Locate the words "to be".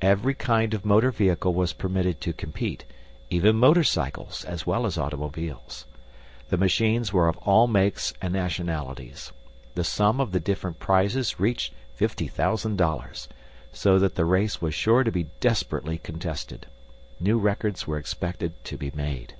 15.04-15.24, 18.64-18.90